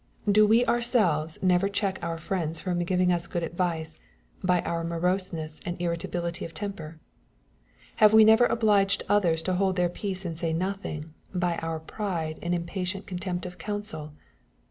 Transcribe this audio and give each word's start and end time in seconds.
Do 0.27 0.47
we 0.47 0.65
ourselves 0.65 1.37
never 1.43 1.69
check 1.69 1.99
our 2.01 2.17
friends 2.17 2.59
from 2.59 2.79
giving 2.79 3.11
us 3.11 3.27
good 3.27 3.43
advice, 3.43 3.99
by 4.43 4.61
our 4.63 4.83
moroseness 4.83 5.61
and 5.63 5.79
irritability 5.79 6.43
of 6.43 6.55
temper? 6.55 6.99
Have 7.97 8.11
we 8.11 8.23
never 8.25 8.45
obliged 8.47 9.03
others 9.07 9.43
to 9.43 9.53
hold 9.53 9.75
their 9.75 9.89
peace 9.89 10.25
and 10.25 10.35
say 10.35 10.53
nothing, 10.53 11.13
by 11.35 11.57
our 11.57 11.79
pride 11.79 12.39
and 12.41 12.55
impatient 12.55 13.05
con 13.05 13.19
tempt 13.19 13.45
of 13.45 13.59
counsel 13.59 14.13